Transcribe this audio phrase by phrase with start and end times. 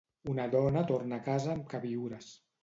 [0.31, 2.33] Una dona torna a casa amb queviures.